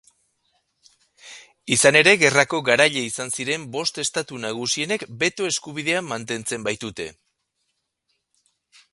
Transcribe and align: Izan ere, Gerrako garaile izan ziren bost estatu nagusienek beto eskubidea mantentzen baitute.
Izan 1.75 1.97
ere, 1.99 2.13
Gerrako 2.21 2.61
garaile 2.69 3.03
izan 3.09 3.33
ziren 3.39 3.67
bost 3.75 3.99
estatu 4.03 4.39
nagusienek 4.45 5.05
beto 5.25 5.49
eskubidea 5.51 6.01
mantentzen 6.07 6.65
baitute. 6.69 7.07